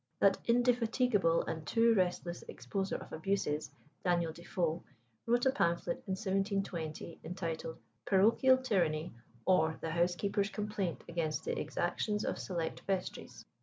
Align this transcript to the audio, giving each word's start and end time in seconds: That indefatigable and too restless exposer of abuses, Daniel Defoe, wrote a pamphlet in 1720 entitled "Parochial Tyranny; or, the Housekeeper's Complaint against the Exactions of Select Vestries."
That 0.19 0.39
indefatigable 0.45 1.43
and 1.45 1.63
too 1.63 1.93
restless 1.93 2.43
exposer 2.49 2.95
of 2.99 3.13
abuses, 3.13 3.69
Daniel 4.03 4.33
Defoe, 4.33 4.83
wrote 5.27 5.45
a 5.45 5.51
pamphlet 5.51 5.97
in 6.07 6.13
1720 6.17 7.19
entitled 7.23 7.77
"Parochial 8.07 8.57
Tyranny; 8.57 9.13
or, 9.45 9.77
the 9.79 9.91
Housekeeper's 9.91 10.49
Complaint 10.49 11.03
against 11.07 11.45
the 11.45 11.55
Exactions 11.55 12.25
of 12.25 12.39
Select 12.39 12.81
Vestries." 12.87 13.45